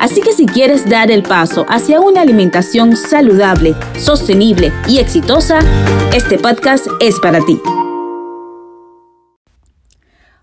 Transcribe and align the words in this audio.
Así 0.00 0.22
que 0.22 0.32
si 0.32 0.46
quieres 0.46 0.88
dar 0.88 1.10
el 1.10 1.22
paso 1.22 1.66
hacia 1.68 2.00
una 2.00 2.22
alimentación 2.22 2.96
saludable, 2.96 3.74
sostenible 3.98 4.72
y 4.88 4.98
exitosa, 4.98 5.58
este 6.14 6.38
podcast 6.38 6.86
es 7.00 7.20
para 7.20 7.44
ti. 7.44 7.60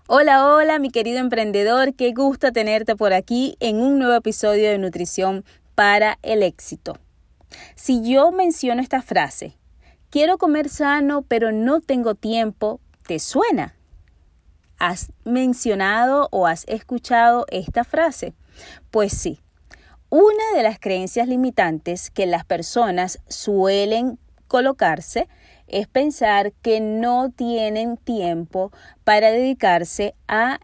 Hola, 0.06 0.46
hola, 0.46 0.78
mi 0.78 0.90
querido 0.90 1.18
emprendedor, 1.18 1.94
qué 1.94 2.12
gusto 2.12 2.52
tenerte 2.52 2.94
por 2.94 3.12
aquí 3.12 3.56
en 3.58 3.80
un 3.80 3.98
nuevo 3.98 4.14
episodio 4.14 4.70
de 4.70 4.78
Nutrición 4.78 5.44
para 5.74 6.20
el 6.22 6.44
éxito. 6.44 6.96
Si 7.74 8.08
yo 8.08 8.30
menciono 8.30 8.80
esta 8.80 9.02
frase, 9.02 9.58
quiero 10.08 10.38
comer 10.38 10.68
sano, 10.68 11.22
pero 11.22 11.50
no 11.50 11.80
tengo 11.80 12.14
tiempo, 12.14 12.78
¿te 13.08 13.18
suena? 13.18 13.74
¿Has 14.78 15.10
mencionado 15.24 16.28
o 16.30 16.46
has 16.46 16.64
escuchado 16.68 17.44
esta 17.50 17.82
frase? 17.82 18.34
Pues 18.92 19.12
sí, 19.12 19.40
una 20.10 20.44
de 20.54 20.62
las 20.62 20.78
creencias 20.78 21.28
limitantes 21.28 22.10
que 22.10 22.26
las 22.26 22.44
personas 22.44 23.18
suelen 23.28 24.18
colocarse 24.46 25.28
es 25.66 25.86
pensar 25.86 26.52
que 26.62 26.80
no 26.80 27.30
tienen 27.30 27.98
tiempo 27.98 28.72
para 29.04 29.30
dedicarse 29.30 30.14
a 30.26 30.60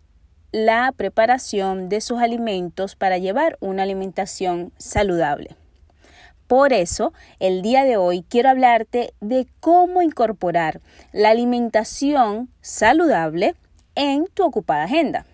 la 0.50 0.92
preparación 0.96 1.88
de 1.88 2.00
sus 2.00 2.20
alimentos 2.20 2.96
para 2.96 3.18
llevar 3.18 3.58
una 3.60 3.82
alimentación 3.82 4.72
saludable. 4.78 5.56
Por 6.46 6.72
eso, 6.72 7.12
el 7.38 7.60
día 7.60 7.84
de 7.84 7.96
hoy 7.96 8.24
quiero 8.28 8.48
hablarte 8.48 9.12
de 9.20 9.46
cómo 9.60 10.00
incorporar 10.00 10.80
la 11.12 11.30
alimentación 11.30 12.48
saludable 12.60 13.56
en 13.94 14.26
tu 14.26 14.44
ocupada 14.44 14.84
agenda. 14.84 15.26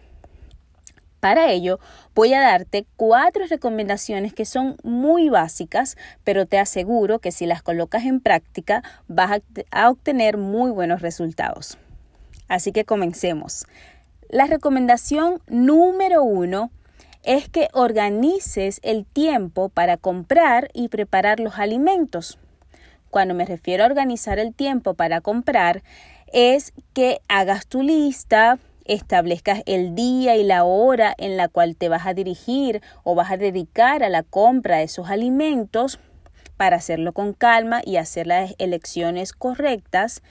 Para 1.21 1.51
ello, 1.51 1.79
voy 2.15 2.33
a 2.33 2.41
darte 2.41 2.87
cuatro 2.97 3.45
recomendaciones 3.47 4.33
que 4.33 4.47
son 4.47 4.77
muy 4.83 5.29
básicas, 5.29 5.97
pero 6.25 6.47
te 6.47 6.59
aseguro 6.59 7.19
que 7.19 7.31
si 7.31 7.45
las 7.45 7.63
colocas 7.63 8.07
en 8.07 8.21
práctica 8.21 8.83
vas 9.07 9.43
a, 9.71 9.91
obtener 9.91 10.39
muy 10.39 10.71
buenos 10.71 11.03
resultados. 11.03 11.77
Así 12.49 12.73
que 12.73 12.87
comencemos. 12.87 13.67
La 14.31 14.47
recomendación 14.47 15.43
número 15.47 16.23
uno 16.23 16.71
es 17.23 17.51
que 17.51 17.69
organices 17.75 18.81
el 18.83 19.05
tiempo 19.05 19.69
para 19.69 19.99
comprar 19.99 20.71
y 20.73 20.89
preparar 20.89 21.39
los 21.39 21.59
alimentos. 21.59 22.39
Cuando 23.11 23.35
me 23.35 23.45
refiero 23.45 23.85
a 23.85 23.89
organizar 23.89 24.39
el 24.39 24.55
tiempo 24.55 24.95
para 24.95 25.21
comprar, 25.21 25.83
es 26.33 26.73
que 26.95 27.21
hagas 27.29 27.67
tu 27.67 27.83
lista, 27.83 28.59
establezcas 28.91 29.63
el 29.67 29.95
día 29.95 30.37
y 30.37 30.43
la 30.43 30.65
hora 30.65 31.15
en 31.17 31.37
la 31.37 31.47
cual 31.47 31.77
te 31.77 31.89
vas 31.89 32.07
a 32.07 32.15
dirigir 32.15 32.83
o 33.05 33.15
vas 33.15 33.31
a 33.31 33.37
dedicar 33.37 34.03
a 34.03 34.09
la 34.09 34.25
compra 34.25 34.79
de 34.79 34.85
esos 34.85 35.11
alimentos 35.11 36.01
para 36.57 36.77
hacerlo 36.77 37.13
con 37.13 37.33
calma 37.33 37.83
y 37.85 37.97
hacer 37.97 38.27
las 38.27 38.55
elecciones 38.59 39.33
correctas 39.33 40.23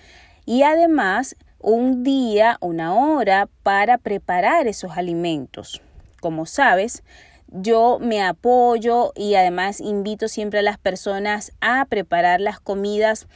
y 0.46 0.64
además 0.64 1.38
un 1.60 2.04
día, 2.04 2.58
una 2.60 2.94
hora 2.94 3.48
para 3.64 3.98
preparar 3.98 4.68
esos 4.68 4.98
alimentos. 4.98 5.82
Como 6.20 6.46
sabes, 6.46 7.04
yo 7.48 7.98
me 8.02 8.22
apoyo 8.22 9.14
y 9.16 9.36
además 9.36 9.80
invito 9.80 10.28
siempre 10.28 10.60
a 10.60 10.64
las 10.64 10.78
personas 10.78 11.54
a 11.62 11.86
preparar 11.86 12.42
las 12.42 12.60
comidas 12.60 13.28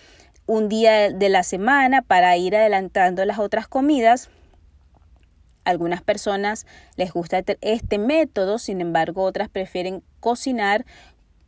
un 0.45 0.67
día 0.67 1.11
de 1.11 1.29
la 1.29 1.43
semana 1.43 2.01
para 2.01 2.35
ir 2.35 2.57
adelantando 2.57 3.23
las 3.23 3.39
otras 3.39 3.69
comidas 3.69 4.29
algunas 5.65 6.01
personas 6.01 6.65
les 6.95 7.11
gusta 7.11 7.43
este 7.61 7.97
método, 7.97 8.57
sin 8.57 8.81
embargo 8.81 9.23
otras 9.23 9.49
prefieren 9.49 10.03
cocinar 10.19 10.85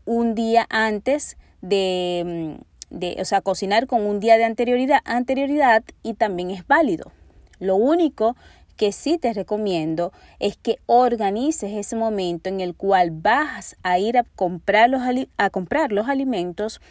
un 0.05 0.35
día 0.35 0.67
antes 0.69 1.37
de, 1.61 2.57
mm, 2.91 2.97
de, 2.97 3.17
o 3.19 3.25
sea, 3.25 3.41
cocinar 3.41 3.87
con 3.87 4.01
un 4.01 4.19
día 4.19 4.37
de 4.37 4.45
anterioridad, 4.45 4.99
anterioridad 5.05 5.83
y 6.03 6.13
también 6.13 6.51
es 6.51 6.65
válido. 6.67 7.11
Lo 7.59 7.75
único 7.75 8.35
que 8.77 8.91
sí 8.91 9.17
te 9.17 9.33
recomiendo 9.33 10.11
es 10.39 10.57
que 10.57 10.79
organices 10.85 11.71
ese 11.71 11.95
momento 11.95 12.49
en 12.49 12.59
el 12.59 12.75
cual 12.75 13.11
vas 13.11 13.77
a 13.83 13.99
ir 13.99 14.17
a 14.17 14.23
comprar 14.35 14.89
los, 14.89 15.01
a 15.37 15.49
comprar 15.49 15.91
los 15.91 16.09
alimentos 16.09 16.81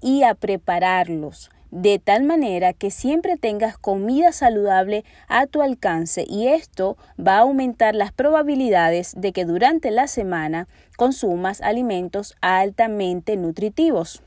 y 0.00 0.24
a 0.24 0.34
prepararlos 0.34 1.50
de 1.72 1.98
tal 1.98 2.22
manera 2.22 2.74
que 2.74 2.90
siempre 2.90 3.38
tengas 3.38 3.78
comida 3.78 4.32
saludable 4.32 5.06
a 5.26 5.46
tu 5.46 5.62
alcance 5.62 6.26
y 6.28 6.48
esto 6.48 6.98
va 7.18 7.36
a 7.36 7.40
aumentar 7.40 7.94
las 7.94 8.12
probabilidades 8.12 9.14
de 9.16 9.32
que 9.32 9.46
durante 9.46 9.90
la 9.90 10.06
semana 10.06 10.68
consumas 10.98 11.62
alimentos 11.62 12.36
altamente 12.42 13.38
nutritivos. 13.38 14.22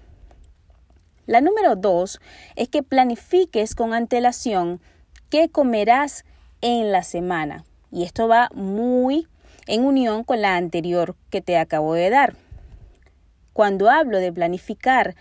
La 1.28 1.40
número 1.40 1.76
dos 1.76 2.20
es 2.56 2.68
que 2.68 2.82
planifiques 2.82 3.76
con 3.76 3.94
antelación 3.94 4.82
qué 5.30 5.48
comerás 5.48 6.26
en 6.62 6.92
la 6.92 7.04
semana 7.04 7.64
y 7.92 8.04
esto 8.04 8.28
va 8.28 8.50
muy 8.56 9.28
en 9.68 9.86
unión 9.86 10.24
con 10.24 10.42
la 10.42 10.56
anterior 10.56 11.16
que 11.30 11.42
te 11.42 11.60
acabo 11.60 11.94
de 11.94 12.10
dar. 12.10 12.36
Cuando 13.54 13.92
hablo 13.92 14.18
de 14.18 14.34
planificar 14.34 15.16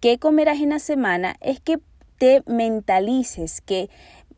qué 0.00 0.18
comerás 0.18 0.60
en 0.60 0.70
la 0.70 0.78
semana 0.78 1.36
es 1.40 1.60
que 1.60 1.78
te 2.18 2.42
mentalices, 2.46 3.60
que 3.60 3.88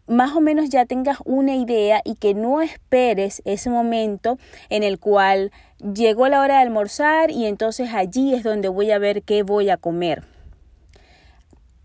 más 0.06 0.34
o 0.34 0.41
menos 0.41 0.69
ya 0.71 0.87
tengas 0.87 1.19
una 1.25 1.54
idea 1.54 2.03
y 2.04 2.16
que 2.16 2.34
no 2.34 2.60
esperes 2.60 3.43
ese 3.44 3.70
momento 3.70 4.38
en 4.69 4.82
el 4.82 4.99
cual 4.99 5.53
llegó 5.78 6.28
la 6.28 6.41
hora 6.41 6.56
de 6.56 6.62
almorzar 6.62 7.31
y 7.31 7.47
entonces 7.47 7.91
allí 7.94 8.34
es 8.34 8.43
donde 8.43 8.69
voy 8.69 8.91
a 8.91 8.99
ver 8.99 9.22
qué 9.22 9.43
voy 9.44 9.70
a 9.70 9.76
comer. 9.76 10.25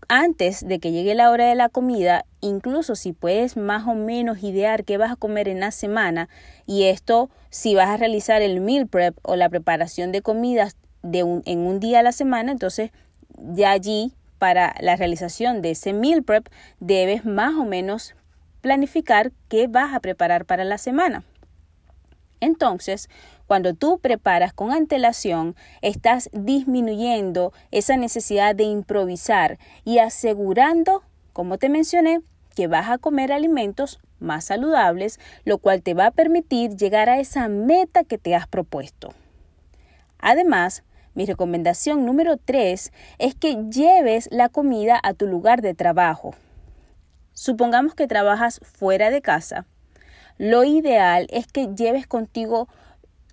Antes 0.08 0.66
de 0.66 0.78
que 0.78 0.92
llegue 0.92 1.14
la 1.14 1.30
hora 1.30 1.48
de 1.48 1.56
la 1.56 1.68
comida, 1.68 2.24
incluso 2.40 2.94
si 2.94 3.12
puedes 3.12 3.56
más 3.56 3.86
o 3.88 3.94
menos 3.94 4.42
idear 4.42 4.84
qué 4.84 4.98
vas 4.98 5.12
a 5.12 5.16
comer 5.16 5.48
en 5.48 5.58
la 5.58 5.72
semana, 5.72 6.28
y 6.64 6.84
esto 6.84 7.28
si 7.50 7.74
vas 7.74 7.88
a 7.88 7.96
realizar 7.96 8.40
el 8.40 8.60
meal 8.60 8.86
prep 8.86 9.16
o 9.22 9.34
la 9.34 9.48
preparación 9.48 10.12
de 10.12 10.22
comidas 10.22 10.76
de 11.02 11.20
en 11.20 11.58
un 11.58 11.80
día 11.80 12.00
a 12.00 12.02
la 12.04 12.12
semana, 12.12 12.52
entonces 12.52 12.90
de 13.38 13.66
allí 13.66 14.12
para 14.38 14.74
la 14.80 14.96
realización 14.96 15.62
de 15.62 15.70
ese 15.72 15.92
meal 15.92 16.22
prep 16.22 16.48
debes 16.80 17.24
más 17.24 17.54
o 17.54 17.64
menos 17.64 18.14
planificar 18.60 19.32
qué 19.48 19.66
vas 19.66 19.94
a 19.94 20.00
preparar 20.00 20.44
para 20.44 20.64
la 20.64 20.78
semana. 20.78 21.24
Entonces, 22.40 23.08
cuando 23.46 23.74
tú 23.74 23.98
preparas 23.98 24.52
con 24.52 24.72
antelación, 24.72 25.54
estás 25.82 26.28
disminuyendo 26.32 27.52
esa 27.70 27.96
necesidad 27.96 28.54
de 28.54 28.64
improvisar 28.64 29.58
y 29.84 29.98
asegurando, 29.98 31.02
como 31.32 31.56
te 31.58 31.68
mencioné, 31.68 32.20
que 32.54 32.66
vas 32.66 32.90
a 32.90 32.98
comer 32.98 33.32
alimentos 33.32 34.00
más 34.18 34.46
saludables, 34.46 35.20
lo 35.44 35.58
cual 35.58 35.82
te 35.82 35.94
va 35.94 36.06
a 36.06 36.10
permitir 36.10 36.76
llegar 36.76 37.08
a 37.08 37.20
esa 37.20 37.48
meta 37.48 38.02
que 38.04 38.18
te 38.18 38.34
has 38.34 38.48
propuesto. 38.48 39.14
Además, 40.18 40.82
mi 41.16 41.24
recomendación 41.24 42.04
número 42.04 42.36
tres 42.36 42.92
es 43.18 43.34
que 43.34 43.56
lleves 43.70 44.28
la 44.30 44.50
comida 44.50 45.00
a 45.02 45.14
tu 45.14 45.26
lugar 45.26 45.62
de 45.62 45.72
trabajo. 45.72 46.34
Supongamos 47.32 47.94
que 47.94 48.06
trabajas 48.06 48.60
fuera 48.62 49.10
de 49.10 49.22
casa. 49.22 49.64
Lo 50.36 50.62
ideal 50.64 51.26
es 51.30 51.46
que 51.46 51.68
lleves 51.74 52.06
contigo 52.06 52.68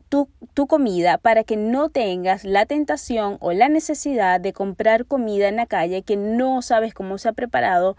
tu, 0.08 0.30
tu, 0.54 0.66
comida 0.66 1.18
para 1.18 1.44
que 1.44 1.58
no 1.58 1.90
tengas 1.90 2.46
la 2.46 2.66
tentación 2.66 3.38
o 3.42 3.52
la 3.52 3.68
necesidad 3.68 4.40
de 4.40 4.54
comprar 4.54 5.06
comida 5.06 5.50
en 5.50 5.58
la 5.58 5.66
calle 5.66 6.04
que 6.04 6.16
no 6.16 6.62
sabes 6.62 6.94
cómo 6.94 7.18
se 7.18 7.30
ha 7.30 7.34
preparado 7.34 7.98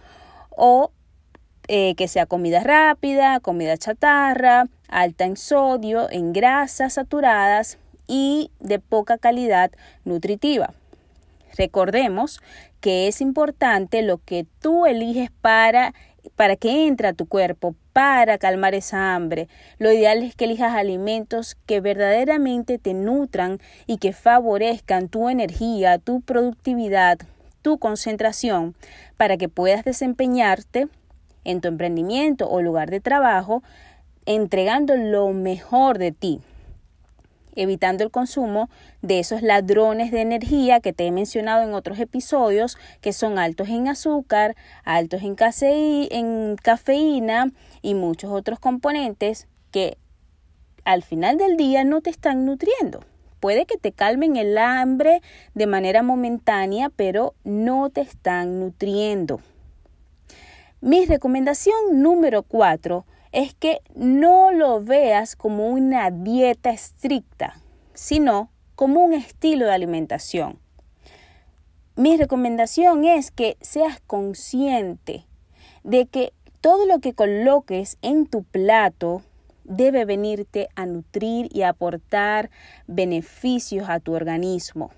o 0.51 0.93
eh, 1.69 1.95
que 1.97 2.09
sea 2.09 2.25
comida 2.25 2.61
rápida, 2.61 3.41
comida 3.41 3.77
chatarra, 3.77 4.67
alta 4.89 5.25
en 5.25 5.37
sodio, 5.37 6.09
en 6.11 6.33
grasas 6.33 6.95
saturadas 6.95 7.79
y 8.07 8.51
de 8.61 8.79
poca 8.79 9.19
calidad 9.19 9.71
nutritiva. 10.05 10.75
Recordemos 11.57 12.41
que 12.81 13.09
es 13.09 13.21
importante 13.21 14.03
lo 14.03 14.19
que 14.19 14.47
tú 14.61 14.87
eliges 14.87 15.31
para 15.41 15.95
para 16.37 16.57
que 16.57 16.87
entre 16.87 17.09
a 17.09 17.13
tu 17.13 17.27
cuerpo, 17.27 17.75
para 17.93 18.39
calmar 18.39 18.75
esa 18.75 19.15
hambre. 19.15 19.49
Lo 19.79 19.93
ideal 19.93 20.23
es 20.23 20.35
que 20.35 20.47
elijas 20.47 20.75
alimentos 20.75 21.57
que 21.67 21.81
verdaderamente 21.81 22.79
te 22.79 22.95
nutran 22.95 23.61
y 23.87 23.99
que 23.99 24.13
favorezcan 24.13 25.09
tu 25.09 25.29
energía, 25.29 25.99
tu 25.99 26.23
productividad, 26.23 27.19
tu 27.63 27.79
concentración, 27.79 28.75
para 29.17 29.37
que 29.37 29.49
puedas 29.49 29.85
desempeñarte 29.85 30.89
en 31.45 31.61
tu 31.61 31.69
emprendimiento 31.69 32.49
o 32.49 32.63
lugar 32.63 32.91
de 32.91 33.01
trabajo 33.01 33.63
entregando 34.27 34.97
lo 34.97 35.29
mejor 35.33 35.99
de 35.99 36.13
ti 36.13 36.41
evitando 37.57 38.05
el 38.05 38.11
consumo 38.11 38.69
de 39.03 39.19
esos 39.19 39.43
ladrones 39.43 40.11
de 40.11 40.21
energía 40.21 40.81
que 40.81 40.93
te 40.93 41.07
he 41.07 41.11
mencionado 41.11 41.63
en 41.63 41.75
otros 41.75 41.99
episodios, 41.99 42.79
que 43.01 43.13
son 43.13 43.39
altos 43.39 43.69
en 43.69 43.89
azúcar, 43.89 44.57
altos 44.85 45.23
en, 45.23 46.57
cafeína 46.57 47.53
y 47.83 47.95
muchos 47.95 48.31
otros 48.31 48.59
componentes 48.59 49.47
que 49.71 49.99
al 50.85 51.03
final 51.03 51.39
del 51.39 51.57
día 51.57 51.85
no 51.85 52.01
te 52.01 52.11
están 52.11 52.45
nutriendo. 52.45 53.05
Puede 53.41 53.67
que 53.67 53.77
te 53.77 53.93
calmen 53.93 54.37
el 54.37 54.57
hambre 54.57 55.21
de 55.55 55.67
manera 55.67 56.03
momentánea, 56.03 56.91
pero 56.91 57.35
no 57.45 57.91
te 57.91 58.01
están 58.01 58.59
nutriendo. 58.59 59.41
Mi 60.81 61.05
recomendación 61.07 62.03
número 62.03 62.43
cuatro 62.43 63.07
es 63.35 63.53
que 63.53 63.81
no 63.97 64.53
lo 64.53 64.81
veas 64.81 65.35
como 65.35 65.67
una 65.67 66.13
dieta 66.13 66.71
estricta, 66.71 67.61
sino 67.93 68.49
como 68.77 69.03
un 69.03 69.13
estilo 69.13 69.67
de 69.67 69.73
alimentación. 69.73 70.61
Mi 71.97 72.17
recomendación 72.17 73.05
es 73.05 73.33
que 73.33 73.57
seas 73.61 74.01
consciente 74.07 75.27
de 75.83 76.07
que 76.07 76.33
todo 76.61 76.87
lo 76.87 77.01
que 77.01 77.13
coloques 77.13 77.99
en 78.03 78.27
tu 78.27 78.45
plato 78.45 79.23
debe 79.65 80.05
venirte 80.05 80.69
a 80.77 80.87
nutrir 80.87 81.49
y 81.53 81.63
aportar 81.63 82.51
beneficios 82.87 83.89
a 83.89 83.99
tu 83.99 84.15
organismo. 84.15 84.93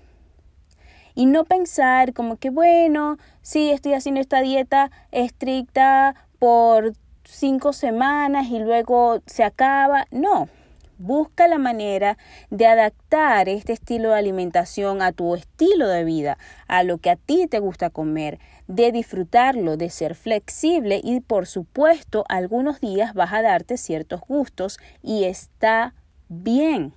Y 1.15 1.25
no 1.25 1.43
pensar 1.43 2.13
como 2.13 2.37
que, 2.37 2.51
bueno, 2.51 3.17
sí, 3.41 3.71
estoy 3.71 3.93
haciendo 3.93 4.21
esta 4.21 4.41
dieta 4.41 4.91
estricta 5.11 6.13
por 6.37 6.93
cinco 7.27 7.73
semanas 7.73 8.47
y 8.49 8.59
luego 8.59 9.21
se 9.25 9.43
acaba. 9.43 10.07
No, 10.11 10.49
busca 10.97 11.47
la 11.47 11.57
manera 11.57 12.17
de 12.49 12.65
adaptar 12.65 13.49
este 13.49 13.73
estilo 13.73 14.09
de 14.09 14.15
alimentación 14.15 15.01
a 15.01 15.11
tu 15.11 15.35
estilo 15.35 15.87
de 15.87 16.03
vida, 16.03 16.37
a 16.67 16.83
lo 16.83 16.97
que 16.97 17.09
a 17.09 17.15
ti 17.15 17.47
te 17.47 17.59
gusta 17.59 17.89
comer, 17.89 18.39
de 18.67 18.91
disfrutarlo, 18.91 19.77
de 19.77 19.89
ser 19.89 20.15
flexible 20.15 20.99
y 21.03 21.19
por 21.19 21.47
supuesto 21.47 22.25
algunos 22.29 22.79
días 22.79 23.13
vas 23.13 23.33
a 23.33 23.41
darte 23.41 23.77
ciertos 23.77 24.21
gustos 24.21 24.79
y 25.03 25.25
está 25.25 25.93
bien. 26.29 26.93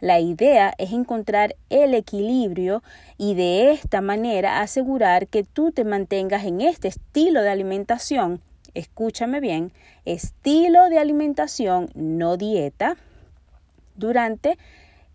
La 0.00 0.18
idea 0.18 0.72
es 0.78 0.92
encontrar 0.92 1.56
el 1.68 1.92
equilibrio 1.92 2.82
y 3.18 3.34
de 3.34 3.72
esta 3.72 4.00
manera 4.00 4.62
asegurar 4.62 5.26
que 5.26 5.44
tú 5.44 5.72
te 5.72 5.84
mantengas 5.84 6.44
en 6.44 6.62
este 6.62 6.88
estilo 6.88 7.42
de 7.42 7.50
alimentación 7.50 8.40
escúchame 8.74 9.40
bien, 9.40 9.72
estilo 10.04 10.88
de 10.88 10.98
alimentación, 10.98 11.90
no 11.94 12.36
dieta, 12.36 12.96
durante 13.96 14.58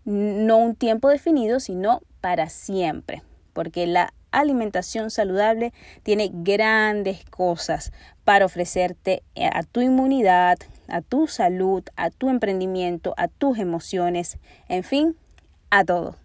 no 0.04 0.58
un 0.58 0.74
tiempo 0.74 1.08
definido, 1.08 1.60
sino 1.60 2.00
para 2.20 2.48
siempre, 2.48 3.22
porque 3.52 3.86
la 3.86 4.12
alimentación 4.30 5.10
saludable 5.10 5.72
tiene 6.02 6.30
grandes 6.32 7.24
cosas 7.24 7.92
para 8.24 8.44
ofrecerte 8.44 9.22
eh, 9.34 9.48
a 9.52 9.62
tu 9.62 9.80
inmunidad, 9.80 10.58
a 10.88 11.00
tu 11.00 11.26
salud, 11.26 11.82
a 11.96 12.10
tu 12.10 12.28
emprendimiento, 12.28 13.14
a 13.16 13.28
tus 13.28 13.58
emociones, 13.58 14.38
en 14.68 14.84
fin, 14.84 15.16
a 15.70 15.84
todo. 15.84 16.16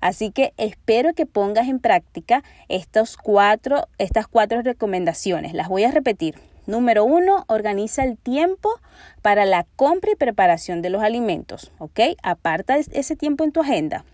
Así 0.00 0.30
que 0.30 0.52
espero 0.56 1.12
que 1.14 1.26
pongas 1.26 1.68
en 1.68 1.80
práctica 1.80 2.44
estos 2.68 3.16
cuatro, 3.16 3.88
estas 3.98 4.28
cuatro 4.28 4.62
recomendaciones. 4.62 5.54
Las 5.54 5.68
voy 5.68 5.84
a 5.84 5.90
repetir. 5.90 6.36
Número 6.66 7.04
uno, 7.04 7.44
organiza 7.46 8.02
el 8.02 8.18
tiempo 8.18 8.70
para 9.22 9.44
la 9.44 9.66
compra 9.76 10.12
y 10.12 10.16
preparación 10.16 10.82
de 10.82 10.90
los 10.90 11.02
alimentos, 11.02 11.72
¿ok? 11.78 12.00
Aparta 12.22 12.76
ese 12.76 13.16
tiempo 13.16 13.44
en 13.44 13.52
tu 13.52 13.60
agenda. 13.60 14.04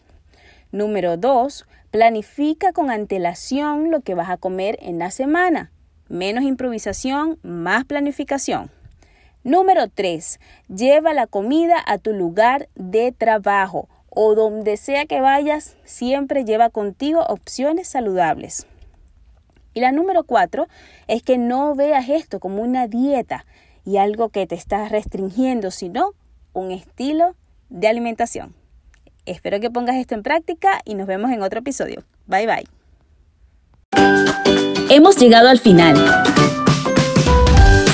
Número 0.70 1.16
dos, 1.16 1.66
planifica 1.90 2.72
con 2.72 2.90
antelación 2.90 3.90
lo 3.90 4.00
que 4.00 4.14
vas 4.14 4.30
a 4.30 4.36
comer 4.36 4.78
en 4.82 4.98
la 4.98 5.10
semana. 5.10 5.70
Menos 6.08 6.44
improvisación, 6.44 7.38
más 7.42 7.84
planificación. 7.84 8.70
Número 9.44 9.88
tres, 9.88 10.38
lleva 10.68 11.14
la 11.14 11.26
comida 11.26 11.76
a 11.84 11.98
tu 11.98 12.12
lugar 12.12 12.68
de 12.74 13.12
trabajo 13.12 13.88
o 14.08 14.34
donde 14.34 14.76
sea 14.76 15.06
que 15.06 15.20
vayas, 15.20 15.76
siempre 15.84 16.44
lleva 16.44 16.68
contigo 16.68 17.24
opciones 17.28 17.88
saludables. 17.88 18.66
Y 19.74 19.80
la 19.80 19.92
número 19.92 20.24
cuatro 20.24 20.66
es 21.08 21.22
que 21.22 21.38
no 21.38 21.74
veas 21.74 22.08
esto 22.08 22.40
como 22.40 22.62
una 22.62 22.86
dieta 22.86 23.46
y 23.84 23.96
algo 23.96 24.28
que 24.28 24.46
te 24.46 24.54
está 24.54 24.88
restringiendo, 24.88 25.70
sino 25.70 26.12
un 26.52 26.70
estilo 26.70 27.34
de 27.68 27.88
alimentación. 27.88 28.54
Espero 29.24 29.60
que 29.60 29.70
pongas 29.70 29.96
esto 29.96 30.14
en 30.14 30.22
práctica 30.22 30.80
y 30.84 30.94
nos 30.94 31.06
vemos 31.06 31.30
en 31.30 31.42
otro 31.42 31.60
episodio. 31.60 32.02
Bye 32.26 32.46
bye. 32.46 32.68
Hemos 34.90 35.16
llegado 35.16 35.48
al 35.48 35.58
final. 35.58 35.96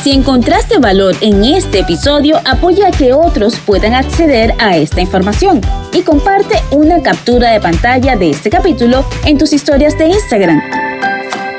Si 0.03 0.13
encontraste 0.13 0.79
valor 0.79 1.15
en 1.21 1.45
este 1.45 1.81
episodio, 1.81 2.41
apoya 2.47 2.89
a 2.89 2.91
que 2.91 3.13
otros 3.13 3.59
puedan 3.61 3.95
acceder 3.95 4.55
a 4.59 4.77
esta 4.77 5.01
información 5.01 5.61
y 5.93 6.03
comparte 6.03 6.57
una 6.71 7.03
captura 7.03 7.51
de 7.51 7.61
pantalla 7.61 8.17
de 8.17 8.31
este 8.31 8.49
capítulo 8.49 9.05
en 9.27 9.37
tus 9.37 9.53
historias 9.53 9.99
de 9.99 10.09
Instagram. 10.09 10.78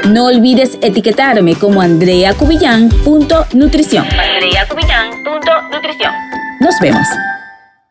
No 0.09 0.25
olvides 0.25 0.77
etiquetarme 0.81 1.55
como 1.55 1.81
andreacubillán.nutrición. 1.81 4.05
andreacubillán.nutrición. 4.07 6.13
Nos 6.59 6.77
vemos. 6.81 7.07